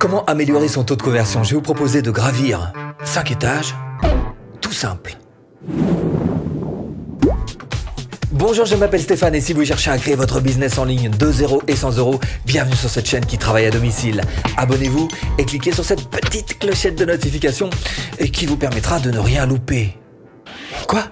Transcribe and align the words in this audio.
Comment 0.00 0.24
améliorer 0.24 0.66
son 0.66 0.82
taux 0.82 0.96
de 0.96 1.02
conversion? 1.02 1.44
Je 1.44 1.50
vais 1.50 1.56
vous 1.56 1.60
proposer 1.60 2.00
de 2.00 2.10
gravir 2.10 2.72
5 3.04 3.32
étages, 3.32 3.74
tout 4.62 4.72
simple. 4.72 5.18
Bonjour, 8.32 8.64
je 8.64 8.76
m'appelle 8.76 9.02
Stéphane 9.02 9.34
et 9.34 9.42
si 9.42 9.52
vous 9.52 9.62
cherchez 9.62 9.90
à 9.90 9.98
créer 9.98 10.14
votre 10.14 10.40
business 10.40 10.78
en 10.78 10.84
ligne 10.84 11.10
de 11.10 11.30
0 11.30 11.64
et 11.68 11.76
100 11.76 11.98
euros, 11.98 12.18
bienvenue 12.46 12.76
sur 12.76 12.88
cette 12.88 13.06
chaîne 13.06 13.26
qui 13.26 13.36
travaille 13.36 13.66
à 13.66 13.70
domicile. 13.70 14.22
Abonnez-vous 14.56 15.06
et 15.36 15.44
cliquez 15.44 15.72
sur 15.72 15.84
cette 15.84 16.08
petite 16.08 16.58
clochette 16.58 16.96
de 16.96 17.04
notification 17.04 17.68
qui 18.32 18.46
vous 18.46 18.56
permettra 18.56 19.00
de 19.00 19.10
ne 19.10 19.18
rien 19.18 19.44
louper. 19.44 19.98
Quoi? 20.88 21.04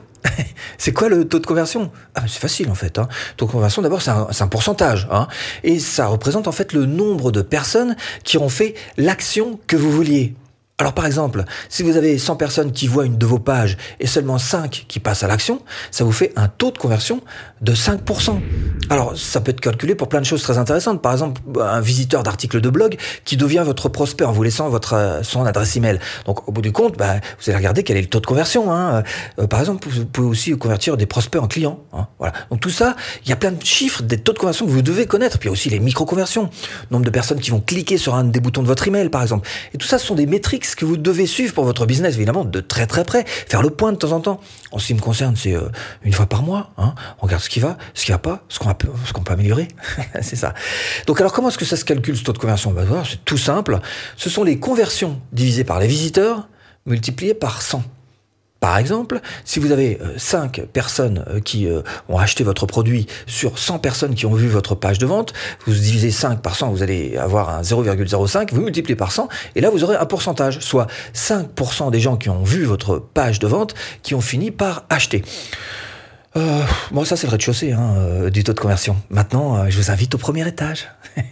C'est 0.79 0.93
quoi 0.93 1.09
le 1.09 1.27
taux 1.27 1.41
de 1.41 1.47
conversion? 1.47 1.91
Ah, 2.15 2.23
C'est 2.27 2.39
facile 2.39 2.71
en 2.71 2.75
fait. 2.75 2.99
Hein. 2.99 3.09
Taux 3.37 3.47
de 3.47 3.51
conversion, 3.51 3.83
d'abord, 3.83 4.01
c'est 4.01 4.11
un, 4.11 4.49
pourcentage. 4.49 5.09
Hein. 5.11 5.27
Et 5.65 5.81
ça 5.81 6.07
représente 6.07 6.49
en 6.49 6.53
fait 6.53 6.73
le 6.73 6.87
nombre 6.87 7.33
de 7.33 7.43
personnes 7.43 7.97
qui 8.25 8.39
ont 8.39 8.49
fait 8.49 8.75
l'action 8.97 9.59
que 9.67 9.77
vous 9.77 9.91
vouliez. 9.91 10.35
Alors 10.81 10.93
par 10.93 11.07
exemple, 11.07 11.45
si 11.69 11.83
vous 11.83 11.97
avez 11.97 12.19
100 12.19 12.37
personnes 12.37 12.71
qui 12.71 12.87
voient 12.87 13.05
une 13.05 13.19
de 13.19 13.27
vos 13.27 13.41
pages 13.41 13.77
et 13.99 14.07
seulement 14.07 14.39
5 14.39 14.85
qui 14.87 15.01
passent 15.01 15.25
à 15.25 15.27
l'action, 15.27 15.61
ça 15.91 16.05
vous 16.05 16.13
fait 16.13 16.33
un 16.37 16.47
taux 16.47 16.71
de 16.71 16.79
conversion 16.79 17.21
de 17.63 17.75
5%. 17.75 18.39
Alors 18.89 19.19
ça 19.19 19.41
peut 19.41 19.51
être 19.51 19.61
calculé 19.61 19.97
pour 19.97 20.09
plein 20.09 20.21
de 20.21 20.25
choses 20.25 20.41
très 20.41 20.57
intéressantes. 20.57 21.03
Par 21.03 21.11
exemple, 21.11 21.41
un 21.61 21.81
visiteur 21.81 22.23
d'article 22.23 22.61
de 22.61 22.71
blog 22.71 22.97
qui 23.25 23.37
devient 23.37 23.65
votre 23.67 23.89
prospect 23.89 24.25
en 24.25 24.31
vous 24.31 24.45
laissant 24.45 24.69
votre 24.69 24.95
euh, 24.95 25.25
son 25.25 25.45
adresse 25.47 25.75
email. 25.75 25.99
Donc 26.27 26.49
au 26.49 26.53
bout 26.53 26.63
du 26.63 26.71
compte, 26.71 26.97
bah, 26.97 27.17
vous 27.41 27.51
allez 27.51 27.57
regarder 27.57 27.83
quel 27.83 27.97
est 27.97 28.03
le 28.03 28.07
taux 28.07 28.21
de 28.21 28.27
conversion. 28.27 28.73
Hein. 28.73 29.03
Euh, 29.41 29.49
par 29.49 29.59
exemple, 29.59 29.89
vous 29.91 30.07
pouvez 30.07 30.29
aussi 30.29 30.57
convertir 30.57 30.97
des 30.97 31.07
prospects 31.07 31.43
en 31.43 31.49
clients. 31.49 31.81
Hein. 31.93 32.07
Voilà. 32.21 32.35
Donc 32.53 32.61
tout 32.61 32.71
ça, 32.71 32.95
il 33.25 33.31
y 33.31 33.33
a 33.33 33.37
plein 33.37 33.51
de 33.51 33.65
chiffres, 33.65 34.05
des 34.05 34.19
taux 34.19 34.33
de 34.33 34.39
conversion 34.39 34.65
que 34.65 34.71
vous 34.71 34.83
devez 34.83 35.07
connaître. 35.07 35.41
Puis 35.41 35.49
il 35.49 35.51
y 35.51 35.53
a 35.53 35.55
aussi 35.55 35.71
les 35.71 35.81
micro-conversions, 35.81 36.51
nombre 36.93 37.05
de 37.05 37.11
personnes 37.11 37.41
qui 37.41 37.51
vont 37.51 37.61
cliquer 37.61 37.99
sur 37.99 38.15
un 38.15 38.23
des 38.23 38.39
boutons 38.39 38.63
de 38.63 38.69
votre 38.69 38.87
email, 38.87 39.09
par 39.09 39.23
exemple. 39.23 39.49
Et 39.75 39.79
tout 39.79 39.89
ça, 39.89 39.99
ce 39.99 40.07
sont 40.07 40.15
des 40.15 40.27
métriques 40.27 40.68
que 40.77 40.85
vous 40.85 40.97
devez 40.97 41.27
suivre 41.27 41.55
pour 41.55 41.65
votre 41.65 41.87
business, 41.87 42.15
évidemment, 42.15 42.45
de 42.45 42.61
très 42.61 42.87
très 42.87 43.05
près, 43.05 43.25
faire 43.27 43.63
le 43.63 43.71
point 43.71 43.93
de 43.93 43.97
temps 43.99 44.13
en 44.13 44.21
temps. 44.21 44.41
En 44.73 44.79
ce 44.79 44.87
qui 44.87 44.95
me 44.95 45.01
concerne, 45.01 45.37
c'est 45.37 45.55
euh, 45.55 45.69
une 46.03 46.13
fois 46.13 46.27
par 46.27 46.43
mois. 46.43 46.71
Hein. 46.79 46.95
On 47.21 47.27
regarde 47.27 47.43
ce 47.43 47.49
qui 47.49 47.61
va, 47.61 47.79
ce 47.95 48.05
qui 48.05 48.13
va 48.13 48.19
pas, 48.19 48.45
ce 48.49 48.59
qu'on 48.59 48.75
ce 49.05 49.13
qu'on 49.13 49.23
peut 49.23 49.33
améliorer. 49.33 49.69
c'est 50.21 50.37
ça. 50.37 50.55
Donc 51.07 51.21
alors 51.21 51.33
comment 51.33 51.49
est-ce 51.49 51.59
que 51.59 51.65
ça 51.65 51.77
se 51.77 51.85
calcule 51.85 52.17
ce 52.17 52.25
taux 52.25 52.33
de 52.33 52.39
conversion? 52.39 52.73
Bah, 52.73 52.83
C'est 53.09 53.25
tout 53.25 53.39
simple. 53.39 53.79
Ce 54.17 54.31
sont 54.31 54.45
les 54.45 54.59
conversions 54.59 55.21
divisées 55.33 55.65
par 55.65 55.81
les 55.81 55.87
visiteurs 55.87 56.49
multipliées 56.87 57.35
par 57.35 57.63
100. 57.63 57.83
Par 58.61 58.77
exemple, 58.77 59.21
si 59.45 59.61
vous 59.61 59.71
avez 59.71 59.99
5 60.17 60.59
euh, 60.59 60.67
personnes 60.67 61.25
euh, 61.29 61.41
qui 61.41 61.69
euh, 61.69 61.83
ont 62.09 62.19
acheté 62.19 62.43
votre 62.43 62.67
produit 62.67 63.07
sur 63.27 63.57
100 63.57 63.79
personnes 63.79 64.15
qui 64.15 64.27
ont 64.27 64.35
vu 64.35 64.49
votre 64.49 64.75
page 64.75 64.99
de 64.99 65.07
vente, 65.07 65.33
vous 65.67 65.75
divisez 65.75 66.11
5 66.11 66.43
par 66.43 66.57
100, 66.57 66.71
vous 66.71 66.83
allez 66.83 67.17
avoir 67.17 67.51
un 67.51 67.63
0,05, 67.63 68.53
vous 68.53 68.61
multipliez 68.61 68.97
par 68.97 69.13
100, 69.13 69.29
et 69.55 69.61
là 69.61 69.71
vous 69.71 69.85
aurez 69.85 69.97
un 69.97 70.07
pourcentage, 70.07 70.59
soit 70.59 70.89
5% 71.15 71.93
des 71.93 72.01
gens 72.01 72.17
qui 72.17 72.31
ont 72.31 72.43
vu 72.43 72.65
votre 72.65 72.99
page 72.99 73.39
de 73.39 73.47
vente 73.47 73.75
qui 74.03 74.17
ont 74.17 74.21
fini 74.21 74.51
par 74.51 74.85
acheter. 74.91 75.23
bon, 76.35 77.05
ça 77.05 77.17
c'est 77.17 77.27
le 77.27 77.33
rez-de-chaussée 77.33 77.73
hein, 77.73 78.29
du 78.31 78.45
taux 78.45 78.53
de 78.55 78.61
conversion. 78.61 78.97
Maintenant, 79.11 79.69
je 79.71 79.77
vous 79.77 79.91
invite 79.91 80.15
au 80.15 80.19
premier 80.19 80.47
étage. 80.47 80.89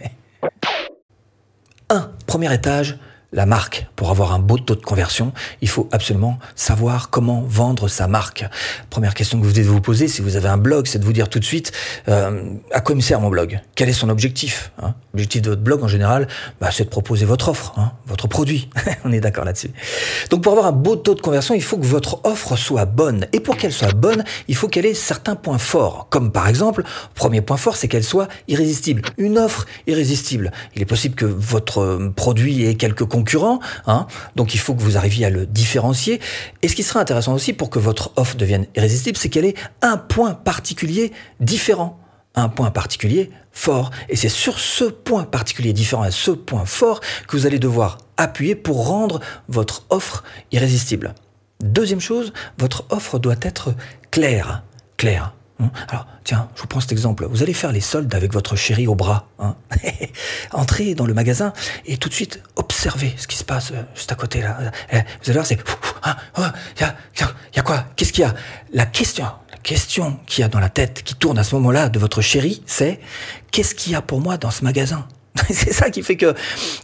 1. 1.89 2.11
Premier 2.25 2.53
étage, 2.53 2.97
la 3.37 3.45
marque. 3.45 3.85
Pour 3.95 4.09
avoir 4.09 4.33
un 4.33 4.39
beau 4.39 4.57
taux 4.57 4.75
de 4.75 4.81
conversion, 4.81 5.31
il 5.61 5.69
faut 5.69 5.87
absolument 5.91 6.39
savoir 6.55 7.11
comment 7.11 7.43
vendre 7.47 7.87
sa 7.87 8.07
marque. 8.07 8.43
Première 8.89 9.13
question 9.13 9.39
que 9.39 9.45
vous 9.45 9.51
devez 9.51 9.61
vous 9.61 9.79
poser, 9.79 10.07
si 10.07 10.23
vous 10.23 10.35
avez 10.35 10.49
un 10.49 10.57
blog, 10.57 10.87
c'est 10.87 10.97
de 10.97 11.05
vous 11.05 11.13
dire 11.13 11.29
tout 11.29 11.39
de 11.39 11.45
suite 11.45 11.71
euh, 12.09 12.41
à 12.71 12.81
quoi 12.81 12.95
me 12.95 12.99
sert 12.99 13.21
mon 13.21 13.29
blog? 13.29 13.61
Quel 13.75 13.89
est 13.89 13.93
son 13.93 14.09
objectif 14.09 14.71
hein? 14.81 14.95
L'objectif 15.13 15.41
de 15.43 15.49
votre 15.51 15.61
blog 15.61 15.83
en 15.83 15.87
général, 15.87 16.27
bah, 16.59 16.69
c'est 16.71 16.85
de 16.85 16.89
proposer 16.89 17.25
votre 17.25 17.49
offre, 17.49 17.73
hein, 17.77 17.91
votre 18.07 18.27
produit. 18.27 18.69
On 19.03 19.11
est 19.11 19.19
d'accord 19.19 19.45
là-dessus. 19.45 19.71
Donc 20.31 20.41
pour 20.41 20.51
avoir 20.51 20.67
un 20.67 20.71
beau 20.71 20.95
taux 20.95 21.13
de 21.13 21.21
conversion, 21.21 21.53
il 21.53 21.63
faut 21.63 21.77
que 21.77 21.85
votre 21.85 22.23
offre 22.23 22.55
soit 22.55 22.85
bonne. 22.85 23.27
Et 23.33 23.39
pour 23.39 23.57
qu'elle 23.57 23.73
soit 23.73 23.93
bonne, 23.93 24.23
il 24.47 24.55
faut 24.55 24.67
qu'elle 24.67 24.85
ait 24.85 24.93
certains 24.93 25.35
points 25.35 25.57
forts. 25.59 26.07
Comme 26.09 26.31
par 26.31 26.47
exemple, 26.47 26.83
premier 27.13 27.41
point 27.41 27.57
fort, 27.57 27.75
c'est 27.75 27.87
qu'elle 27.87 28.03
soit 28.03 28.27
irrésistible. 28.47 29.03
Une 29.17 29.37
offre 29.37 29.65
irrésistible. 29.85 30.51
Il 30.75 30.81
est 30.81 30.85
possible 30.85 31.13
que 31.13 31.25
votre 31.25 32.11
produit 32.15 32.65
ait 32.65 32.75
quelques 32.75 33.05
concurrents, 33.05 33.26
hein, 33.35 34.07
donc 34.35 34.53
il 34.53 34.59
faut 34.59 34.73
que 34.73 34.81
vous 34.81 34.97
arriviez 34.97 35.25
à 35.25 35.29
le 35.29 35.45
différencier. 35.45 36.19
Et 36.61 36.67
ce 36.67 36.75
qui 36.75 36.83
sera 36.83 36.99
intéressant 36.99 37.33
aussi 37.33 37.53
pour 37.53 37.69
que 37.69 37.79
votre 37.79 38.11
offre 38.15 38.35
devienne 38.37 38.65
irrésistible, 38.75 39.17
c'est 39.17 39.29
qu'elle 39.29 39.45
ait 39.45 39.55
un 39.81 39.97
point 39.97 40.33
particulier 40.33 41.11
différent 41.39 41.99
un 42.37 42.49
point 42.49 42.71
particulier 42.71 43.31
fort. 43.51 43.89
Et 44.09 44.15
c'est 44.15 44.29
sur 44.29 44.59
ce 44.59 44.85
point 44.85 45.23
particulier 45.23 45.73
différent 45.73 46.05
et 46.05 46.11
ce 46.11 46.31
point 46.31 46.65
fort 46.65 47.01
que 47.27 47.35
vous 47.35 47.45
allez 47.45 47.59
devoir 47.59 47.97
appuyer 48.15 48.55
pour 48.55 48.87
rendre 48.87 49.19
votre 49.49 49.85
offre 49.89 50.23
irrésistible. 50.51 51.15
Deuxième 51.61 51.99
chose, 51.99 52.33
votre 52.59 52.85
offre 52.89 53.17
doit 53.17 53.35
être 53.41 53.73
claire. 54.11 54.63
Claire. 54.95 55.33
Hein? 55.59 55.71
Alors, 55.87 56.07
tiens, 56.23 56.49
je 56.55 56.61
vous 56.61 56.67
prends 56.67 56.79
cet 56.79 56.91
exemple. 56.91 57.25
Vous 57.29 57.43
allez 57.43 57.53
faire 57.53 57.71
les 57.71 57.81
soldes 57.81 58.13
avec 58.13 58.33
votre 58.33 58.55
chéri 58.55 58.87
au 58.87 58.95
bras. 58.95 59.27
Hein? 59.39 59.55
Entrez 60.51 60.95
dans 60.95 61.05
le 61.05 61.13
magasin 61.13 61.53
et 61.85 61.97
tout 61.97 62.09
de 62.09 62.13
suite 62.13 62.41
observez 62.55 63.13
ce 63.17 63.27
qui 63.27 63.37
se 63.37 63.43
passe 63.43 63.71
euh, 63.71 63.81
juste 63.95 64.11
à 64.11 64.15
côté 64.15 64.41
là. 64.41 64.57
Eh, 64.91 64.97
vous 64.97 65.03
allez 65.25 65.33
voir, 65.33 65.45
c'est... 65.45 65.55
Il 65.55 66.09
hein, 66.09 66.15
oh, 66.37 66.41
y, 66.79 66.83
a, 66.83 66.95
y 67.55 67.59
a 67.59 67.61
quoi? 67.63 67.85
Qu'est-ce 67.95 68.13
qu'il 68.13 68.23
y 68.23 68.27
a? 68.27 68.35
La 68.73 68.85
question, 68.85 69.25
question 69.63 70.19
qu'il 70.27 70.41
y 70.41 70.45
a 70.45 70.47
dans 70.47 70.59
la 70.59 70.69
tête, 70.69 71.03
qui 71.03 71.15
tourne 71.15 71.37
à 71.39 71.43
ce 71.43 71.55
moment-là 71.55 71.89
de 71.89 71.99
votre 71.99 72.21
chéri, 72.21 72.61
c'est 72.65 72.99
qu'est-ce 73.51 73.75
qu'il 73.75 73.93
y 73.93 73.95
a 73.95 74.01
pour 74.01 74.21
moi 74.21 74.37
dans 74.37 74.51
ce 74.51 74.63
magasin? 74.63 75.07
c'est 75.49 75.73
ça 75.73 75.89
qui 75.89 76.03
fait 76.03 76.17
que 76.17 76.33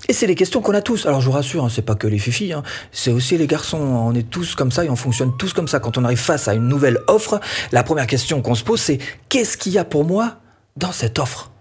et 0.07 0.13
c'est 0.13 0.27
les 0.27 0.35
questions 0.35 0.61
qu'on 0.61 0.73
a 0.73 0.81
tous. 0.81 1.05
Alors 1.05 1.21
je 1.21 1.27
vous 1.27 1.31
rassure, 1.31 1.65
hein, 1.65 1.69
c'est 1.69 1.81
pas 1.81 1.95
que 1.95 2.07
les 2.07 2.17
filles, 2.17 2.53
hein, 2.53 2.63
c'est 2.91 3.11
aussi 3.11 3.37
les 3.37 3.47
garçons. 3.47 3.79
On 3.79 4.13
est 4.13 4.29
tous 4.29 4.55
comme 4.55 4.71
ça 4.71 4.85
et 4.85 4.89
on 4.89 4.95
fonctionne 4.95 5.35
tous 5.37 5.53
comme 5.53 5.67
ça. 5.67 5.79
Quand 5.79 5.97
on 5.97 6.03
arrive 6.03 6.19
face 6.19 6.47
à 6.47 6.53
une 6.53 6.67
nouvelle 6.67 6.99
offre, 7.07 7.39
la 7.71 7.83
première 7.83 8.07
question 8.07 8.41
qu'on 8.41 8.55
se 8.55 8.63
pose, 8.63 8.81
c'est 8.81 8.99
qu'est-ce 9.29 9.57
qu'il 9.57 9.73
y 9.73 9.77
a 9.77 9.85
pour 9.85 10.05
moi 10.05 10.37
dans 10.77 10.91
cette 10.91 11.19
offre? 11.19 11.52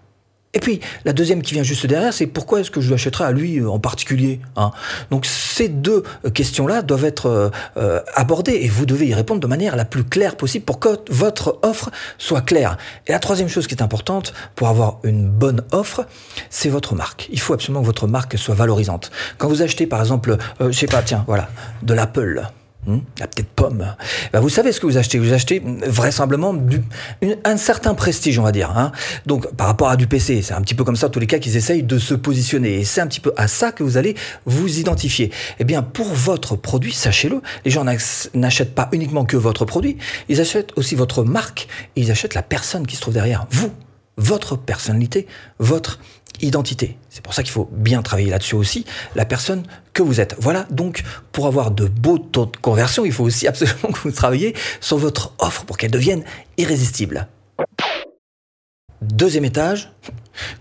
Et 0.55 0.59
puis, 0.59 0.79
la 1.03 1.13
deuxième 1.13 1.41
qui 1.41 1.55
vient 1.55 1.63
juste 1.63 1.87
derrière, 1.87 2.13
c'est 2.13 2.27
pourquoi 2.27 2.59
est-ce 2.59 2.69
que 2.69 2.79
je 2.79 2.91
l'achèterais 2.91 3.23
à 3.25 3.31
lui 3.31 3.59
euh, 3.59 3.69
en 3.69 3.79
particulier 3.79 4.39
hein? 4.55 4.71
Donc, 5.09 5.25
ces 5.25 5.67
deux 5.67 6.03
euh, 6.25 6.29
questions-là 6.29 6.83
doivent 6.83 7.05
être 7.05 7.51
euh, 7.77 7.99
abordées 8.13 8.59
et 8.61 8.67
vous 8.67 8.85
devez 8.85 9.07
y 9.07 9.13
répondre 9.15 9.41
de 9.41 9.47
manière 9.47 9.75
la 9.75 9.85
plus 9.85 10.03
claire 10.03 10.35
possible 10.35 10.63
pour 10.63 10.77
que 10.77 10.99
votre 11.09 11.57
offre 11.63 11.89
soit 12.19 12.41
claire. 12.41 12.77
Et 13.07 13.13
la 13.13 13.19
troisième 13.19 13.47
chose 13.49 13.65
qui 13.65 13.73
est 13.73 13.81
importante 13.81 14.33
pour 14.55 14.67
avoir 14.67 14.99
une 15.03 15.27
bonne 15.27 15.63
offre, 15.71 16.05
c'est 16.51 16.69
votre 16.69 16.93
marque. 16.93 17.29
Il 17.31 17.39
faut 17.39 17.53
absolument 17.53 17.81
que 17.81 17.87
votre 17.87 18.05
marque 18.05 18.37
soit 18.37 18.55
valorisante. 18.55 19.11
Quand 19.39 19.47
vous 19.47 19.63
achetez, 19.63 19.87
par 19.87 20.01
exemple, 20.01 20.37
je 20.59 20.71
sais 20.71 20.85
pas, 20.85 21.01
tiens, 21.01 21.23
voilà, 21.27 21.49
de 21.81 21.95
l'Apple, 21.95 22.43
Hmm? 22.85 22.99
la 23.19 23.27
petite 23.27 23.47
pomme. 23.47 23.95
Ben, 24.33 24.39
vous 24.39 24.49
savez 24.49 24.71
ce 24.71 24.79
que 24.79 24.85
vous 24.85 24.97
achetez. 24.97 25.17
Vous 25.19 25.33
achetez 25.33 25.61
vraisemblablement 25.87 26.55
un 27.45 27.57
certain 27.57 27.93
prestige, 27.93 28.39
on 28.39 28.43
va 28.43 28.51
dire. 28.51 28.71
Hein. 28.77 28.91
Donc, 29.25 29.53
par 29.55 29.67
rapport 29.67 29.89
à 29.89 29.95
du 29.95 30.07
PC, 30.07 30.41
c'est 30.41 30.53
un 30.53 30.61
petit 30.61 30.75
peu 30.75 30.83
comme 30.83 30.95
ça, 30.95 31.09
tous 31.09 31.19
les 31.19 31.27
cas, 31.27 31.39
qu'ils 31.39 31.55
essayent 31.55 31.83
de 31.83 31.97
se 31.97 32.13
positionner. 32.13 32.79
Et 32.79 32.83
c'est 32.83 33.01
un 33.01 33.07
petit 33.07 33.21
peu 33.21 33.33
à 33.37 33.47
ça 33.47 33.71
que 33.71 33.83
vous 33.83 33.97
allez 33.97 34.15
vous 34.45 34.79
identifier. 34.79 35.31
Eh 35.59 35.63
bien, 35.63 35.81
pour 35.81 36.07
votre 36.07 36.55
produit, 36.55 36.93
sachez-le, 36.93 37.41
les 37.65 37.71
gens 37.71 37.85
n'achètent 38.33 38.75
pas 38.75 38.89
uniquement 38.91 39.25
que 39.25 39.37
votre 39.37 39.65
produit, 39.65 39.97
ils 40.29 40.41
achètent 40.41 40.71
aussi 40.75 40.95
votre 40.95 41.23
marque 41.23 41.67
ils 41.95 42.11
achètent 42.11 42.33
la 42.33 42.43
personne 42.43 42.87
qui 42.87 42.95
se 42.95 43.01
trouve 43.01 43.13
derrière. 43.13 43.45
Vous, 43.49 43.71
votre 44.17 44.55
personnalité, 44.57 45.27
votre 45.59 45.99
identité. 46.41 46.97
C'est 47.09 47.23
pour 47.23 47.33
ça 47.33 47.43
qu'il 47.43 47.51
faut 47.51 47.69
bien 47.71 48.01
travailler 48.01 48.29
là-dessus 48.29 48.55
aussi, 48.55 48.85
la 49.15 49.25
personne 49.25 49.63
que 49.93 50.03
vous 50.03 50.19
êtes. 50.19 50.35
Voilà, 50.39 50.65
donc 50.71 51.03
pour 51.31 51.47
avoir 51.47 51.71
de 51.71 51.85
beaux 51.85 52.17
taux 52.17 52.45
de 52.45 52.57
conversion, 52.57 53.05
il 53.05 53.11
faut 53.11 53.23
aussi 53.23 53.47
absolument 53.53 53.91
que 53.91 53.99
vous 53.99 54.11
travailliez 54.11 54.55
sur 54.81 54.97
votre 54.97 55.33
offre 55.39 55.65
pour 55.65 55.77
qu'elle 55.77 55.91
devienne 55.91 56.23
irrésistible. 56.57 57.27
Deuxième 59.01 59.43
étage, 59.43 59.91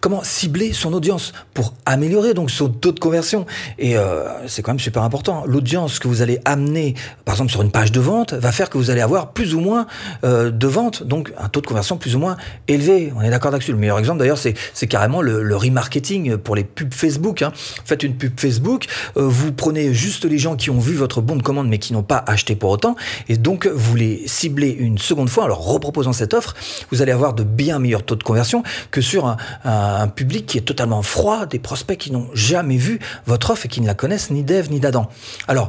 Comment 0.01 0.23
cibler 0.23 0.73
son 0.73 0.93
audience 0.93 1.33
pour 1.55 1.75
améliorer 1.87 2.35
donc 2.35 2.51
son 2.51 2.69
taux 2.69 2.93
de 2.93 3.01
conversion 3.01 3.47
Et 3.79 3.97
euh, 3.97 4.25
c'est 4.47 4.63
quand 4.63 4.73
même 4.73 4.81
super 4.81 5.03
important. 5.03 5.45
L'audience 5.47 5.99
que 5.99 6.09
vous 6.09 6.23
allez 6.23 6.41
amener, 6.45 6.95
par 7.25 7.35
exemple 7.35 7.51
sur 7.51 7.63
une 7.63 7.71
page 7.71 7.93
de 7.93 8.01
vente, 8.01 8.33
va 8.35 8.53
faire 8.53 8.71
que 8.71 8.79
vous 8.79 8.91
allez 8.91 9.01
avoir 9.01 9.33
plus 9.33 9.55
ou 9.55 9.61
moins 9.61 9.87
euh, 10.25 10.51
de 10.51 10.67
ventes, 10.67 11.03
donc 11.03 11.33
un 11.39 11.49
taux 11.49 11.61
de 11.61 11.67
conversion 11.67 11.97
plus 11.97 12.15
ou 12.15 12.19
moins 12.19 12.37
élevé. 12.69 13.13
On 13.17 13.23
est 13.23 13.31
d'accord 13.31 13.51
là-dessus. 13.51 13.73
Le 13.73 13.79
meilleur 13.79 13.99
exemple 13.99 14.19
d'ailleurs, 14.19 14.39
c'est, 14.39 14.55
carrément 14.87 15.23
le, 15.23 15.43
le, 15.43 15.57
remarketing 15.57 16.37
pour 16.37 16.57
les 16.57 16.65
pubs 16.65 16.93
Facebook. 16.93 17.43
Hein. 17.43 17.53
Faites 17.85 18.03
une 18.03 18.17
pub 18.17 18.39
Facebook, 18.39 18.87
euh, 19.17 19.23
vous 19.27 19.53
prenez 19.53 19.95
juste 19.95 20.25
les 20.25 20.39
gens 20.39 20.57
qui 20.57 20.71
ont 20.71 20.79
vu 20.79 20.95
votre 20.95 21.21
bon 21.21 21.37
de 21.37 21.43
commande 21.43 21.69
mais 21.69 21.79
qui 21.79 21.93
n'ont 21.93 22.03
pas 22.03 22.23
acheté 22.27 22.57
pour 22.57 22.71
autant, 22.71 22.97
et 23.29 23.37
donc 23.37 23.67
vous 23.67 23.95
les 23.95 24.23
ciblez 24.27 24.71
une 24.71 24.99
seconde 24.99 25.29
fois 25.29 25.45
en 25.45 25.47
leur 25.47 25.61
reproposant 25.61 26.13
cette 26.13 26.35
offre. 26.35 26.55
Vous 26.91 27.01
allez 27.01 27.13
avoir 27.13 27.33
de 27.33 27.43
bien 27.43 27.79
meilleurs 27.79 28.05
taux 28.05 28.17
de 28.17 28.23
conversion 28.23 28.63
que 28.91 29.01
sur 29.01 29.27
un 29.27 29.37
un 29.65 30.09
public 30.09 30.47
qui 30.47 30.59
est 30.59 30.63
totalement 30.63 31.03
froid, 31.03 31.47
des 31.47 31.59
prospects 31.59 31.99
qui 31.99 32.13
n'ont 32.13 32.29
jamais 32.35 32.77
vu 32.77 32.99
votre 33.27 33.51
offre 33.51 33.67
et 33.67 33.69
qui 33.69 33.81
ne 33.81 33.87
la 33.87 33.95
connaissent 33.95 34.31
ni 34.31 34.43
d'Ève 34.43 34.71
ni 34.71 34.81
d'Adam. 34.81 35.09
Alors, 35.49 35.69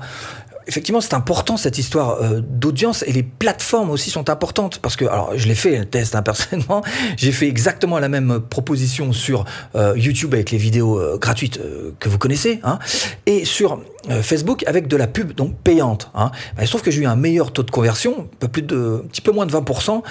effectivement, 0.67 1.01
c'est 1.01 1.13
important 1.13 1.57
cette 1.57 1.77
histoire 1.77 2.21
euh, 2.21 2.41
d'audience 2.41 3.03
et 3.07 3.11
les 3.11 3.23
plateformes 3.23 3.89
aussi 3.89 4.09
sont 4.09 4.29
importantes 4.29 4.79
parce 4.79 4.95
que, 4.95 5.05
alors, 5.05 5.31
je 5.35 5.47
l'ai 5.47 5.55
fait 5.55 5.77
le 5.77 5.85
test 5.85 6.15
hein, 6.15 6.21
personnellement, 6.23 6.83
j'ai 7.17 7.31
fait 7.31 7.47
exactement 7.47 7.99
la 7.99 8.09
même 8.09 8.39
proposition 8.39 9.13
sur 9.13 9.45
euh, 9.75 9.93
YouTube 9.95 10.33
avec 10.33 10.51
les 10.51 10.57
vidéos 10.57 10.99
euh, 10.99 11.17
gratuites 11.17 11.59
que 11.99 12.09
vous 12.09 12.17
connaissez, 12.17 12.59
hein, 12.63 12.79
et 13.25 13.45
sur 13.45 13.81
Facebook 14.21 14.65
avec 14.67 14.87
de 14.87 14.97
la 14.97 15.07
pub 15.07 15.31
donc 15.31 15.55
payante. 15.59 16.11
Hein. 16.13 16.31
Il 16.59 16.65
se 16.65 16.71
trouve 16.71 16.81
que 16.81 16.91
j'ai 16.91 17.01
eu 17.01 17.05
un 17.05 17.15
meilleur 17.15 17.53
taux 17.53 17.63
de 17.63 17.71
conversion, 17.71 18.27
plus 18.51 18.61
de, 18.61 19.01
un 19.03 19.07
petit 19.07 19.21
peu 19.21 19.31
moins 19.31 19.45
de 19.45 19.53
20% 19.53 20.01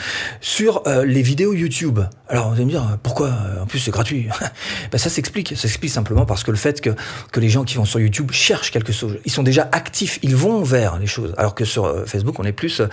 sur 0.40 0.82
les 1.04 1.20
vidéos 1.20 1.52
YouTube. 1.52 2.00
Alors, 2.32 2.48
vous 2.48 2.54
allez 2.54 2.64
me 2.64 2.70
dire 2.70 2.98
pourquoi 3.02 3.30
En 3.60 3.66
plus, 3.66 3.78
c'est 3.78 3.90
gratuit? 3.90 4.26
bah, 4.90 4.96
ça 4.96 5.10
s'explique. 5.10 5.50
Ça 5.50 5.62
s'explique 5.62 5.92
simplement 5.92 6.24
parce 6.24 6.44
que 6.44 6.50
le 6.50 6.56
fait 6.56 6.80
que 6.80 6.90
que 7.30 7.40
les 7.40 7.50
gens 7.50 7.62
qui 7.62 7.76
vont 7.76 7.84
sur 7.84 8.00
YouTube 8.00 8.32
cherchent 8.32 8.70
quelque 8.70 8.90
chose, 8.90 9.18
ils 9.26 9.30
sont 9.30 9.42
déjà 9.42 9.68
actifs, 9.70 10.18
ils 10.22 10.34
vont 10.34 10.62
vers 10.62 10.98
les 10.98 11.06
choses. 11.06 11.34
Alors 11.36 11.54
que 11.54 11.66
sur 11.66 11.84
euh, 11.84 12.06
Facebook, 12.06 12.38
on 12.38 12.44
est 12.44 12.52
plus 12.52 12.80
euh, 12.80 12.88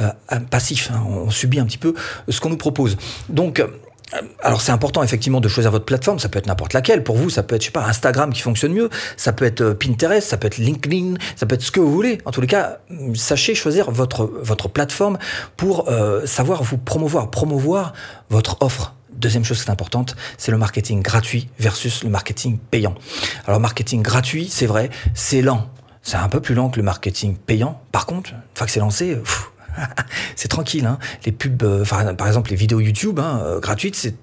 euh, 0.00 0.40
passif, 0.50 0.90
hein. 0.92 1.04
on 1.08 1.30
subit 1.30 1.60
un 1.60 1.66
petit 1.66 1.78
peu 1.78 1.94
ce 2.28 2.40
qu'on 2.40 2.50
nous 2.50 2.56
propose. 2.56 2.96
Donc, 3.28 3.62
alors 4.42 4.60
c'est 4.60 4.72
important 4.72 5.02
effectivement 5.02 5.40
de 5.40 5.48
choisir 5.48 5.70
votre 5.70 5.84
plateforme, 5.84 6.18
ça 6.18 6.28
peut 6.28 6.38
être 6.38 6.46
n'importe 6.46 6.72
laquelle. 6.72 7.04
Pour 7.04 7.16
vous, 7.16 7.30
ça 7.30 7.42
peut 7.42 7.54
être 7.54 7.62
je 7.62 7.66
sais 7.66 7.72
pas 7.72 7.84
Instagram 7.86 8.32
qui 8.32 8.40
fonctionne 8.40 8.72
mieux, 8.72 8.90
ça 9.16 9.32
peut 9.32 9.44
être 9.44 9.70
Pinterest, 9.72 10.28
ça 10.28 10.36
peut 10.36 10.46
être 10.46 10.58
LinkedIn, 10.58 11.14
ça 11.36 11.46
peut 11.46 11.54
être 11.54 11.62
ce 11.62 11.70
que 11.70 11.80
vous 11.80 11.92
voulez. 11.92 12.18
En 12.24 12.30
tous 12.30 12.40
les 12.40 12.46
cas, 12.46 12.78
sachez 13.14 13.54
choisir 13.54 13.90
votre 13.90 14.24
votre 14.24 14.68
plateforme 14.68 15.18
pour 15.56 15.88
savoir 16.24 16.62
vous 16.62 16.78
promouvoir, 16.78 17.30
promouvoir 17.30 17.92
votre 18.30 18.56
offre. 18.60 18.94
Deuxième 19.12 19.44
chose 19.44 19.62
qui 19.62 19.68
est 19.68 19.72
importante, 19.72 20.16
c'est 20.38 20.50
le 20.50 20.56
marketing 20.56 21.02
gratuit 21.02 21.48
versus 21.58 22.04
le 22.04 22.10
marketing 22.10 22.58
payant. 22.58 22.94
Alors 23.46 23.60
marketing 23.60 24.02
gratuit, 24.02 24.48
c'est 24.48 24.66
vrai, 24.66 24.88
c'est 25.14 25.42
lent. 25.42 25.68
C'est 26.02 26.16
un 26.16 26.28
peu 26.28 26.40
plus 26.40 26.54
lent 26.54 26.70
que 26.70 26.78
le 26.78 26.82
marketing 26.82 27.36
payant. 27.36 27.82
Par 27.92 28.06
contre, 28.06 28.30
une 28.30 28.38
fois 28.54 28.66
que 28.66 28.72
c'est 28.72 28.80
lancé, 28.80 29.18
c'est 30.36 30.48
tranquille. 30.48 30.86
Hein. 30.86 30.98
Les 31.24 31.32
pubs, 31.32 31.62
euh, 31.62 31.84
par 31.84 32.26
exemple 32.26 32.50
les 32.50 32.56
vidéos 32.56 32.80
YouTube 32.80 33.18
hein, 33.18 33.40
euh, 33.44 33.60
gratuites, 33.60 33.96
c'est 33.96 34.14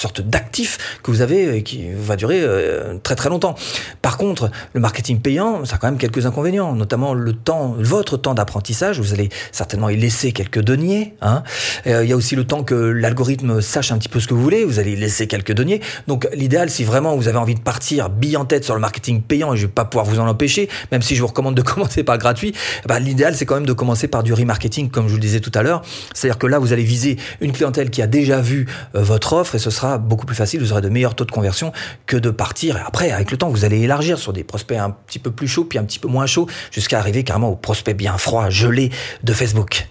sorte 0.00 0.20
d'actif 0.20 0.98
que 1.02 1.10
vous 1.10 1.22
avez 1.22 1.56
et 1.56 1.62
qui 1.62 1.88
va 1.92 2.16
durer 2.16 2.40
euh, 2.40 2.94
très 3.02 3.14
très 3.14 3.28
longtemps. 3.28 3.54
Par 4.02 4.16
contre, 4.16 4.50
le 4.72 4.80
marketing 4.80 5.20
payant, 5.20 5.64
ça 5.64 5.76
a 5.76 5.78
quand 5.78 5.88
même 5.88 5.98
quelques 5.98 6.26
inconvénients, 6.26 6.74
notamment 6.74 7.14
le 7.14 7.32
temps, 7.32 7.74
votre 7.78 8.16
temps 8.16 8.34
d'apprentissage. 8.34 9.00
Vous 9.00 9.12
allez 9.12 9.28
certainement 9.52 9.88
y 9.88 9.96
laisser 9.96 10.32
quelques 10.32 10.60
deniers. 10.60 11.14
Hein. 11.20 11.42
Euh, 11.86 12.04
il 12.04 12.10
y 12.10 12.12
a 12.12 12.16
aussi 12.16 12.36
le 12.36 12.44
temps 12.44 12.62
que 12.62 12.74
l'algorithme 12.74 13.60
sache 13.60 13.92
un 13.92 13.98
petit 13.98 14.08
peu 14.08 14.20
ce 14.20 14.28
que 14.28 14.34
vous 14.34 14.42
voulez. 14.42 14.64
Vous 14.64 14.78
allez 14.78 14.92
y 14.92 14.96
laisser 14.96 15.26
quelques 15.26 15.52
deniers. 15.52 15.80
Donc 16.06 16.28
l'idéal, 16.34 16.70
si 16.70 16.84
vraiment 16.84 17.16
vous 17.16 17.28
avez 17.28 17.38
envie 17.38 17.54
de 17.54 17.60
partir 17.60 18.10
bille 18.10 18.36
en 18.36 18.44
tête 18.44 18.64
sur 18.64 18.74
le 18.74 18.80
marketing 18.80 19.22
payant, 19.22 19.54
et 19.54 19.56
je 19.56 19.66
vais 19.66 19.72
pas 19.72 19.84
pouvoir 19.84 20.06
vous 20.06 20.18
en 20.20 20.28
empêcher, 20.28 20.68
même 20.92 21.02
si 21.02 21.16
je 21.16 21.20
vous 21.20 21.28
recommande 21.28 21.54
de 21.54 21.62
commencer 21.68 22.04
par 22.04 22.18
gratuit, 22.18 22.54
bah, 22.86 22.98
l'idéal 22.98 23.34
c'est 23.34 23.46
quand 23.46 23.54
même 23.56 23.66
de 23.66 23.72
commencer 23.72 24.08
par 24.08 24.22
du 24.22 24.32
remarketing, 24.32 24.90
comme 24.90 25.06
je 25.06 25.10
vous 25.10 25.16
le 25.16 25.22
disais 25.22 25.40
tout 25.40 25.52
à 25.54 25.62
l'heure. 25.62 25.82
C'est-à-dire 26.14 26.38
que 26.38 26.46
là, 26.46 26.58
vous 26.58 26.72
allez 26.72 26.84
viser 26.84 27.16
une 27.40 27.52
clientèle 27.52 27.90
qui 27.90 28.02
a 28.02 28.06
déjà 28.06 28.40
vu 28.40 28.66
euh, 28.94 29.02
votre 29.02 29.32
offre 29.32 29.54
et 29.54 29.58
ce 29.58 29.70
sera 29.70 29.87
beaucoup 29.96 30.26
plus 30.26 30.36
facile, 30.36 30.60
vous 30.60 30.72
aurez 30.72 30.82
de 30.82 30.90
meilleurs 30.90 31.14
taux 31.14 31.24
de 31.24 31.30
conversion 31.30 31.72
que 32.04 32.16
de 32.18 32.28
partir. 32.28 32.76
Et 32.76 32.80
après, 32.84 33.10
avec 33.10 33.30
le 33.30 33.38
temps, 33.38 33.48
vous 33.48 33.64
allez 33.64 33.80
élargir 33.80 34.18
sur 34.18 34.34
des 34.34 34.44
prospects 34.44 34.76
un 34.76 34.90
petit 34.90 35.18
peu 35.18 35.30
plus 35.30 35.48
chauds, 35.48 35.64
puis 35.64 35.78
un 35.78 35.84
petit 35.84 35.98
peu 35.98 36.08
moins 36.08 36.26
chauds, 36.26 36.46
jusqu'à 36.70 36.98
arriver 36.98 37.24
carrément 37.24 37.48
aux 37.48 37.56
prospects 37.56 37.96
bien 37.96 38.18
froids, 38.18 38.50
gelés 38.50 38.90
de 39.22 39.32
Facebook. 39.32 39.88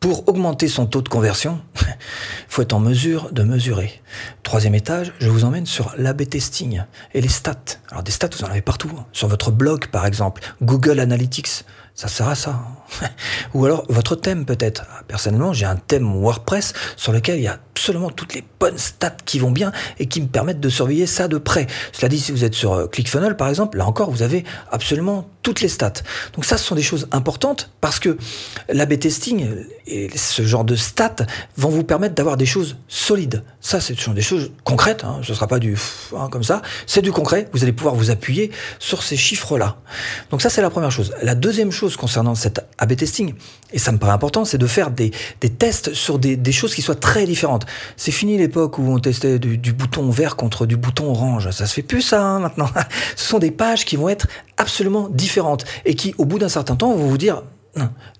Pour 0.00 0.28
augmenter 0.28 0.68
son 0.68 0.86
taux 0.86 1.02
de 1.02 1.08
conversion, 1.08 1.60
il 1.80 1.86
faut 2.48 2.62
être 2.62 2.74
en 2.74 2.78
mesure 2.78 3.32
de 3.32 3.42
mesurer. 3.42 4.02
Troisième 4.44 4.74
étage, 4.74 5.12
je 5.18 5.28
vous 5.28 5.44
emmène 5.44 5.66
sur 5.66 5.94
l'AB 5.98 6.28
testing 6.28 6.82
et 7.12 7.20
les 7.20 7.28
stats. 7.28 7.80
Alors 7.90 8.04
des 8.04 8.12
stats, 8.12 8.28
vous 8.32 8.44
en 8.44 8.48
avez 8.48 8.62
partout. 8.62 8.90
Hein. 8.96 9.06
Sur 9.12 9.26
votre 9.26 9.50
blog, 9.50 9.88
par 9.88 10.06
exemple, 10.06 10.42
Google 10.62 11.00
Analytics, 11.00 11.64
ça 11.96 12.08
sert 12.08 12.28
à 12.28 12.34
ça. 12.34 12.60
Ou 13.54 13.64
alors 13.64 13.86
votre 13.88 14.16
thème 14.16 14.44
peut-être. 14.44 14.84
Personnellement, 15.08 15.54
j'ai 15.54 15.64
un 15.64 15.76
thème 15.76 16.20
WordPress 16.20 16.74
sur 16.94 17.10
lequel 17.10 17.38
il 17.38 17.42
y 17.44 17.48
a 17.48 17.58
absolument 17.72 18.10
toutes 18.10 18.34
les 18.34 18.44
bonnes 18.60 18.76
stats 18.76 19.16
qui 19.24 19.38
vont 19.38 19.50
bien 19.50 19.72
et 19.98 20.06
qui 20.06 20.20
me 20.20 20.26
permettent 20.26 20.60
de 20.60 20.68
surveiller 20.68 21.06
ça 21.06 21.26
de 21.26 21.38
près. 21.38 21.66
Cela 21.92 22.08
dit, 22.08 22.20
si 22.20 22.32
vous 22.32 22.44
êtes 22.44 22.54
sur 22.54 22.74
euh, 22.74 22.86
ClickFunnels 22.86 23.36
par 23.36 23.48
exemple, 23.48 23.78
là 23.78 23.86
encore, 23.86 24.10
vous 24.10 24.22
avez 24.22 24.44
absolument 24.70 25.28
toutes 25.42 25.62
les 25.62 25.68
stats. 25.68 26.02
Donc 26.34 26.44
ça, 26.44 26.58
ce 26.58 26.64
sont 26.64 26.74
des 26.74 26.82
choses 26.82 27.08
importantes 27.12 27.70
parce 27.80 27.98
que 27.98 28.18
l'A-B 28.68 28.98
testing 28.98 29.48
et 29.86 30.10
ce 30.14 30.42
genre 30.42 30.64
de 30.64 30.76
stats 30.76 31.24
vont 31.56 31.70
vous 31.70 31.84
permettre 31.84 32.14
d'avoir 32.14 32.36
des 32.36 32.46
choses 32.46 32.76
solides. 32.88 33.42
Ça, 33.60 33.80
ce 33.80 33.94
sont 33.94 34.12
des 34.12 34.22
choses 34.22 34.52
concrètes. 34.64 35.04
Hein. 35.04 35.20
Ce 35.22 35.30
ne 35.30 35.34
sera 35.34 35.46
pas 35.46 35.58
du 35.58 35.78
hein, 36.16 36.28
comme 36.30 36.44
ça. 36.44 36.62
C'est 36.86 37.02
du 37.02 37.12
concret. 37.12 37.48
Vous 37.52 37.62
allez 37.62 37.72
pouvoir 37.72 37.94
vous 37.94 38.10
appuyer 38.10 38.50
sur 38.78 39.02
ces 39.02 39.16
chiffres-là. 39.16 39.76
Donc 40.30 40.42
ça, 40.42 40.50
c'est 40.50 40.62
la 40.62 40.70
première 40.70 40.90
chose. 40.90 41.14
La 41.22 41.34
deuxième 41.34 41.70
chose 41.70 41.85
concernant 41.94 42.34
cet 42.34 42.66
A-B 42.78 42.96
testing, 42.96 43.34
et 43.72 43.78
ça 43.78 43.92
me 43.92 43.98
paraît 43.98 44.12
important, 44.12 44.44
c'est 44.44 44.58
de 44.58 44.66
faire 44.66 44.90
des, 44.90 45.12
tests 45.58 45.94
sur 45.94 46.18
des, 46.18 46.52
choses 46.52 46.74
qui 46.74 46.82
soient 46.82 46.96
très 46.96 47.26
différentes. 47.26 47.66
C'est 47.96 48.10
fini 48.10 48.36
l'époque 48.38 48.78
où 48.78 48.82
on 48.82 48.98
testait 48.98 49.38
du, 49.38 49.58
du, 49.58 49.72
bouton 49.72 50.10
vert 50.10 50.34
contre 50.34 50.66
du 50.66 50.76
bouton 50.76 51.10
orange. 51.10 51.50
Ça 51.50 51.66
se 51.66 51.74
fait 51.74 51.82
plus 51.82 52.02
ça 52.02 52.22
hein, 52.22 52.40
maintenant. 52.40 52.68
Ce 53.16 53.28
sont 53.28 53.38
des 53.38 53.50
pages 53.50 53.84
qui 53.84 53.96
vont 53.96 54.08
être 54.08 54.26
absolument 54.56 55.08
différentes 55.10 55.64
et 55.84 55.94
qui, 55.94 56.14
au 56.18 56.24
bout 56.24 56.38
d'un 56.38 56.48
certain 56.48 56.74
temps, 56.74 56.94
vont 56.94 57.06
vous 57.06 57.18
dire 57.18 57.42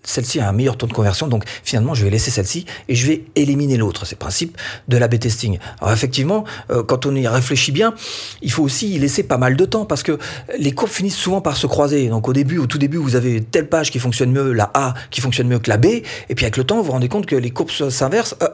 celle-ci 0.02 0.40
a 0.40 0.48
un 0.48 0.52
meilleur 0.52 0.76
taux 0.76 0.86
de 0.86 0.92
conversion, 0.92 1.26
donc 1.26 1.44
finalement 1.64 1.94
je 1.94 2.04
vais 2.04 2.10
laisser 2.10 2.30
celle-ci 2.30 2.66
et 2.88 2.94
je 2.94 3.06
vais 3.06 3.24
éliminer 3.34 3.76
l'autre. 3.76 4.06
C'est 4.06 4.14
le 4.14 4.20
principe 4.20 4.56
de 4.88 4.96
l'A-B 4.96 5.18
testing. 5.18 5.58
Alors 5.80 5.92
effectivement, 5.92 6.44
euh, 6.70 6.82
quand 6.82 7.06
on 7.06 7.14
y 7.14 7.26
réfléchit 7.26 7.72
bien, 7.72 7.94
il 8.42 8.50
faut 8.50 8.62
aussi 8.62 8.88
y 8.88 8.98
laisser 8.98 9.22
pas 9.22 9.38
mal 9.38 9.56
de 9.56 9.64
temps 9.64 9.84
parce 9.84 10.02
que 10.02 10.18
les 10.58 10.72
courbes 10.72 10.90
finissent 10.90 11.16
souvent 11.16 11.40
par 11.40 11.56
se 11.56 11.66
croiser. 11.66 12.08
Donc 12.08 12.28
au 12.28 12.32
début, 12.32 12.58
au 12.58 12.66
tout 12.66 12.78
début, 12.78 12.98
vous 12.98 13.16
avez 13.16 13.42
telle 13.42 13.68
page 13.68 13.90
qui 13.90 13.98
fonctionne 13.98 14.30
mieux, 14.30 14.52
la 14.52 14.70
A 14.74 14.94
qui 15.10 15.20
fonctionne 15.20 15.48
mieux 15.48 15.58
que 15.58 15.70
la 15.70 15.76
B, 15.76 15.86
et 15.86 16.34
puis 16.34 16.44
avec 16.44 16.56
le 16.56 16.64
temps, 16.64 16.76
vous 16.76 16.84
vous 16.84 16.92
rendez 16.92 17.08
compte 17.08 17.26
que 17.26 17.36
les 17.36 17.50
courbes 17.50 17.70
s'inversent. 17.70 18.36
Euh, 18.42 18.48